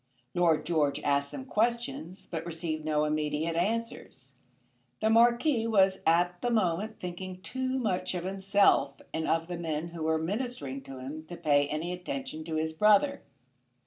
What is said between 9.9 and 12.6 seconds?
were ministering to him to pay any attention to